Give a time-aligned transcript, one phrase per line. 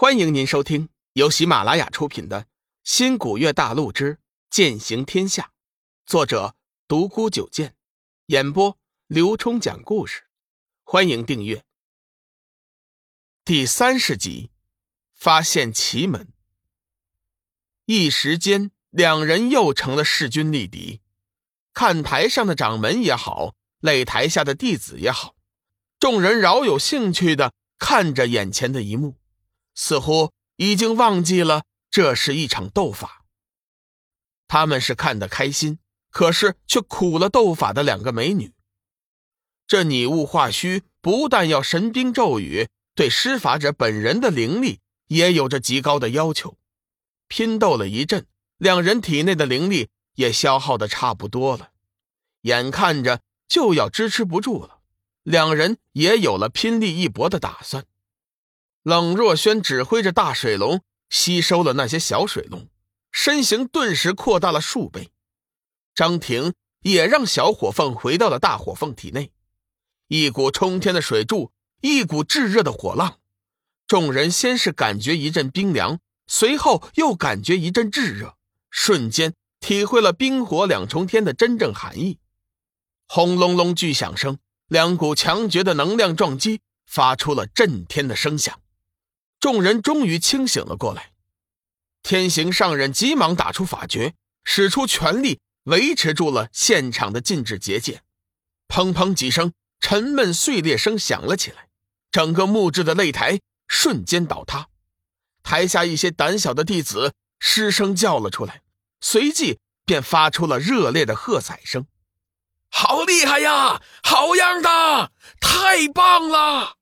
[0.00, 2.40] 欢迎您收听由喜马拉雅出品的
[2.82, 5.42] 《新古月大陆之剑行天下》，
[6.06, 6.56] 作者
[6.88, 7.76] 独孤九剑，
[8.28, 8.78] 演播
[9.08, 10.22] 刘冲讲故事。
[10.84, 11.62] 欢迎订阅。
[13.44, 14.50] 第三十集，
[15.14, 16.32] 发现奇门。
[17.84, 21.02] 一时间，两人又成了势均力敌。
[21.74, 25.36] 看台上的掌门也好，擂台下的弟子也好，
[25.98, 29.19] 众人饶有兴趣的看着眼前的一幕。
[29.82, 33.24] 似乎已经忘记了这是一场斗法。
[34.46, 35.78] 他们是看得开心，
[36.10, 38.52] 可是却苦了斗法的两个美女。
[39.66, 46.58] 这拟物化虚不但要神兵咒语，对施法者本人的灵力也有着极高的要求。
[47.26, 48.26] 拼斗了一阵，
[48.58, 51.70] 两人体内的灵力也消耗的差不多了，
[52.42, 54.80] 眼看着就要支持不住了，
[55.22, 57.86] 两人也有了拼力一搏的打算。
[58.82, 62.68] 冷若轩指挥着大水龙吸收了那些小水龙，
[63.12, 65.10] 身形顿时扩大了数倍。
[65.94, 69.32] 张婷也让小火凤回到了大火凤体内，
[70.08, 73.18] 一股冲天的水柱，一股炙热的火浪。
[73.86, 78.36] 众人先是感觉一阵冰凉，随后又感觉一阵炙热，
[78.70, 82.18] 瞬间体会了冰火两重天的真正含义。
[83.08, 88.58] 轰隆隆巨响声，两股强绝的能量撞击，发出了震天的声响。
[89.40, 91.12] 众人终于清醒了过来，
[92.02, 98.02] 天行上人急忙打出法诀，使出全力维持住了现场的禁制结界。
[98.68, 101.68] 砰砰几声沉闷碎裂声响了起来，
[102.12, 104.68] 整个木质的擂台瞬间倒塌。
[105.42, 108.60] 台下一些胆小的弟子失声叫了出来，
[109.00, 111.86] 随即便发出了热烈的喝彩声
[112.70, 113.80] ：“好厉害呀！
[114.02, 115.12] 好样的！
[115.40, 116.76] 太棒了！”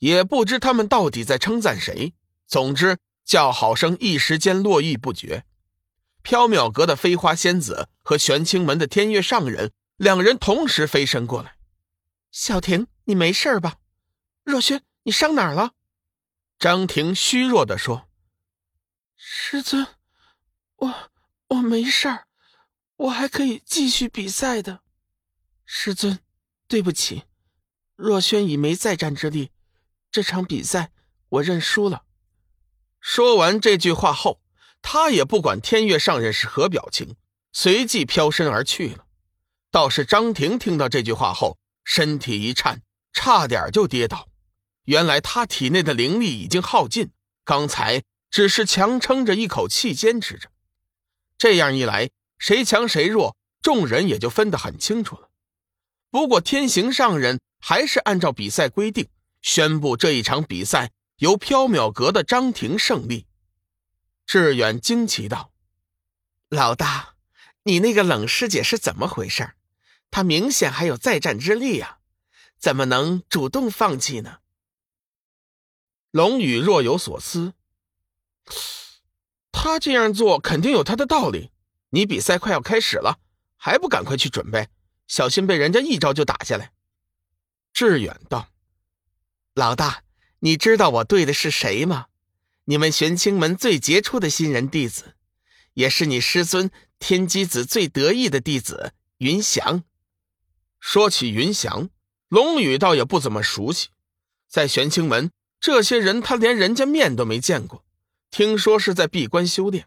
[0.00, 2.12] 也不知他们到底在称赞谁。
[2.46, 5.46] 总之，叫好声一时间络绎不绝。
[6.22, 11.56] 缥缈阁的飞花仙子和玄清门的天月上人两人同时飞身过来
[12.32, 13.76] ：“小婷，你没事吧？
[14.42, 15.72] 若轩，你伤哪儿了？”
[16.58, 18.08] 张婷虚弱的说
[19.16, 19.86] ：“师尊，
[20.76, 20.94] 我
[21.48, 22.26] 我没事儿，
[22.96, 24.80] 我还可以继续比赛的。
[25.64, 26.18] 师尊，
[26.66, 27.24] 对不起，
[27.96, 29.50] 若轩已没再战之力。”
[30.10, 30.90] 这场比赛
[31.28, 32.04] 我认输了。
[33.00, 34.40] 说完这句话后，
[34.82, 37.16] 他也不管天月上人是何表情，
[37.52, 39.06] 随即飘身而去了。
[39.70, 42.82] 倒是张婷听到这句话后，身体一颤，
[43.12, 44.28] 差点就跌倒。
[44.84, 47.10] 原来他体内的灵力已经耗尽，
[47.44, 50.50] 刚才只是强撑着一口气坚持着。
[51.38, 55.30] 这样一来，谁强谁弱，众人也就分得很清楚了。
[56.10, 59.08] 不过天行上人还是按照比赛规定。
[59.42, 63.26] 宣布这一场比赛由缥缈阁的张庭胜利。
[64.26, 65.52] 志远惊奇道
[66.48, 67.14] ：“老大，
[67.64, 69.54] 你那个冷师姐是怎么回事？
[70.10, 71.98] 她明显还有再战之力啊，
[72.58, 74.38] 怎么能主动放弃呢？”
[76.12, 77.54] 龙宇若有所思
[79.52, 81.50] ：“他这样做肯定有他的道理。
[81.90, 83.20] 你比赛快要开始了，
[83.56, 84.68] 还不赶快去准备，
[85.06, 86.72] 小心被人家一招就打下来。”
[87.72, 88.48] 志远道。
[89.60, 90.04] 老大，
[90.38, 92.06] 你知道我对的是谁吗？
[92.64, 95.16] 你们玄清门最杰出的新人弟子，
[95.74, 99.84] 也是你师尊天机子最得意的弟子云翔。
[100.78, 101.90] 说起云翔，
[102.28, 103.88] 龙宇倒也不怎么熟悉。
[104.48, 107.84] 在玄清门，这些人他连人家面都没见过，
[108.30, 109.86] 听说是在闭关修炼。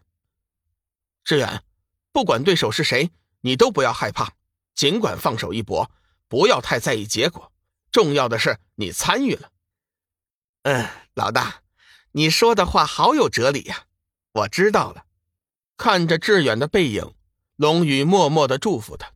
[1.24, 1.64] 志远，
[2.12, 3.10] 不管对手是谁，
[3.40, 4.34] 你都不要害怕，
[4.72, 5.90] 尽管放手一搏，
[6.28, 7.50] 不要太在意结果。
[7.90, 9.50] 重要的是你参与了。
[10.64, 11.62] 嗯，老大，
[12.12, 13.84] 你说的话好有哲理呀！
[14.32, 15.04] 我知道了。
[15.76, 17.14] 看着志远的背影，
[17.56, 19.12] 龙宇默默的祝福他。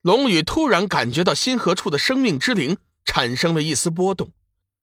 [0.00, 4.32] 龙宇突然感觉到心河处的生命之灵产生了一丝波动，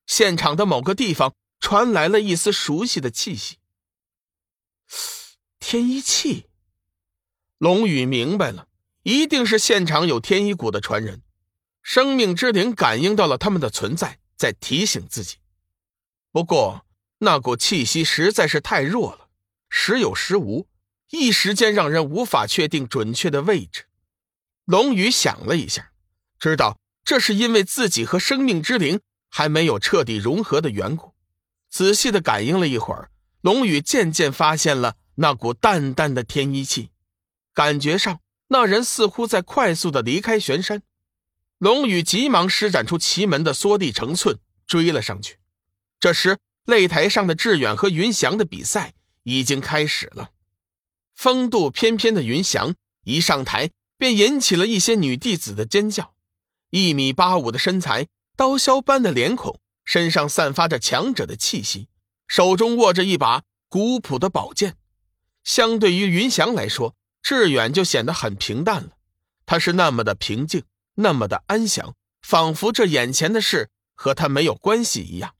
[0.06, 3.58] 现场的某个地方传来了一丝熟悉的气息。
[5.58, 6.46] 天一气，
[7.58, 8.68] 龙宇明白了，
[9.02, 11.20] 一定是现场有天一谷的传人，
[11.82, 15.36] 生命之灵感应到了他们的存在，在提醒自己。
[16.34, 16.84] 不过
[17.18, 19.28] 那股气息实在是太弱了，
[19.70, 20.66] 时有时无，
[21.12, 23.84] 一时间让人无法确定准确的位置。
[24.64, 25.92] 龙宇想了一下，
[26.40, 29.00] 知道这是因为自己和生命之灵
[29.30, 31.14] 还没有彻底融合的缘故。
[31.70, 36.90] 仔细的感应了一会儿，龙宇渐渐发现了那股淡淡的天一气，
[37.52, 40.82] 感觉上那人似乎在快速的离开玄山。
[41.58, 44.36] 龙宇急忙施展出奇门的缩地成寸，
[44.66, 45.36] 追了上去。
[46.04, 46.36] 这时，
[46.66, 48.92] 擂台上的志远和云翔的比赛
[49.22, 50.32] 已经开始了。
[51.14, 52.74] 风度翩翩的云翔
[53.04, 56.12] 一上台，便引起了一些女弟子的尖叫。
[56.68, 58.06] 一米八五的身材，
[58.36, 61.88] 刀削般的脸孔，身上散发着强者的气息，
[62.28, 64.76] 手中握着一把古朴的宝剑。
[65.42, 68.90] 相对于云翔来说，志远就显得很平淡了。
[69.46, 70.64] 他是那么的平静，
[70.96, 75.34] 那么的安详，仿佛这眼前的事和他没有关系一样。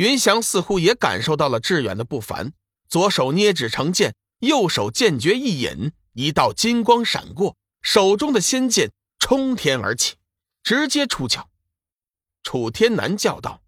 [0.00, 2.54] 云翔似乎也感受到了志远的不凡，
[2.88, 4.14] 左手捏指成剑。
[4.38, 10.16] 右手剑诀一引，一道金光闪过，手中的仙剑冲天而起，
[10.62, 11.50] 直接出鞘。
[12.42, 13.62] 楚天南叫道：“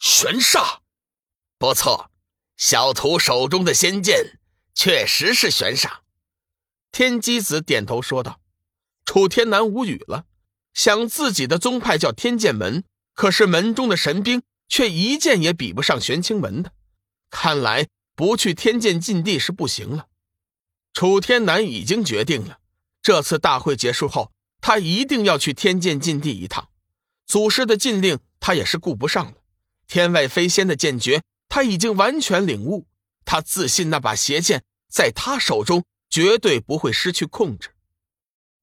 [0.00, 0.78] 玄煞，
[1.58, 2.10] 不错，
[2.56, 4.40] 小徒手中的仙剑
[4.74, 5.98] 确实是玄煞。”
[6.90, 8.40] 天机子点头说道。
[9.04, 10.26] 楚天南无语了，
[10.72, 12.82] 想自己的宗派叫天剑门，
[13.12, 14.42] 可是门中的神兵
[14.74, 16.72] 却一件也比不上玄清门的，
[17.30, 17.86] 看来。
[18.16, 20.08] 不去天剑禁地是不行了。
[20.92, 22.58] 楚天南已经决定了，
[23.00, 26.70] 这次大会结束后，他一定要去天剑禁地一趟。
[27.24, 29.34] 祖师的禁令他也是顾不上了，
[29.86, 32.88] 天外飞仙的剑诀他已经完全领悟。
[33.24, 37.70] 他自信那把邪剑在他手中绝对不会失去控制。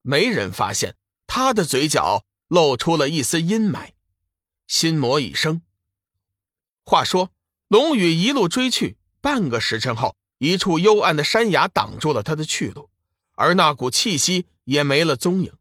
[0.02, 3.92] 没人发现他的嘴角露出了一丝阴霾，
[4.68, 5.62] 心魔已生。
[6.84, 7.32] 话说，
[7.68, 8.98] 龙宇一路追去。
[9.22, 12.90] 半个时辰后，一处幽暗的山崖挡住了他的去路，
[13.36, 15.54] 而那股气息也没了踪影。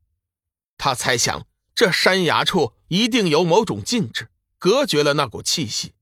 [0.78, 5.92] 他猜想，这山崖处一定有某种禁制，隔绝了那股气息。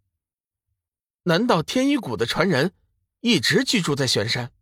[1.25, 2.73] 难道天一谷的传人
[3.20, 4.53] 一直居住在玄山？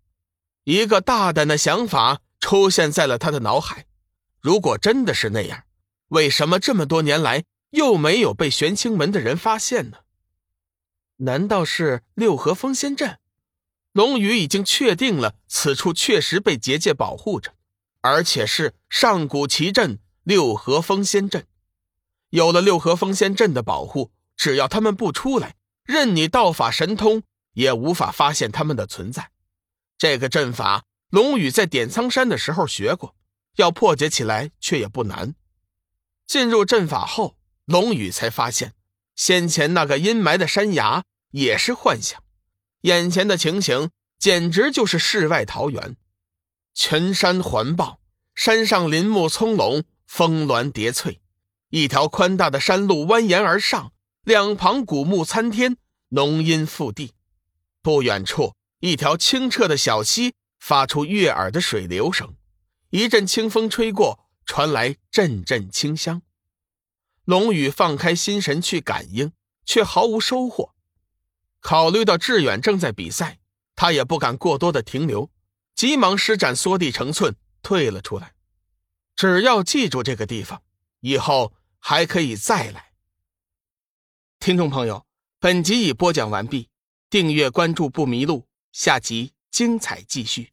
[0.65, 3.87] 一个大胆的想法出现在了他的脑海。
[4.41, 5.65] 如果真的是那样，
[6.09, 9.99] 为什么这么多年来又没有被玄清门的人发现呢？
[11.19, 13.19] 难道是六合封仙阵？
[13.93, 17.55] 龙宇已经确定了，此处确实被结界保护着，
[18.03, 21.47] 而且是上古奇阵六合封仙阵。
[22.29, 27.23] 有了六合封仙阵的保护，只要他们不出来，任你道法神通
[27.55, 29.31] 也无法发现他们的存在。
[29.97, 33.17] 这个阵法，龙宇在点苍山的时候学过，
[33.57, 35.35] 要破解起来却也不难。
[36.27, 38.75] 进入阵法后，龙宇才发现。
[39.17, 42.23] 先前那个阴霾的山崖也是幻想，
[42.83, 45.97] 眼前的情形简直就是世外桃源。
[46.75, 47.99] 群山环抱，
[48.35, 51.23] 山上林木葱茏，峰峦叠翠，
[51.71, 53.93] 一条宽大的山路蜿蜒而上，
[54.23, 55.79] 两旁古木参天，
[56.11, 57.15] 浓荫覆地。
[57.81, 62.35] 不远处，一条清澈的小溪发出悦耳的水流声，
[62.91, 66.21] 一阵清风吹过，传来阵阵清香。
[67.27, 69.33] 龙宇放开心神去感应，
[69.65, 70.75] 却毫无收获。
[71.61, 73.39] 考虑到志远正在比赛，
[73.75, 75.29] 他也不敢过多的停留，
[75.75, 78.35] 急忙施展缩地成寸，退了出来。
[79.17, 80.63] 只要记住这个地方，
[81.01, 82.93] 以后还可以再来。
[84.39, 85.05] 听众朋友，
[85.41, 86.69] 本集已播讲完毕，
[87.11, 90.53] 订阅关注不迷路，下集精彩继续。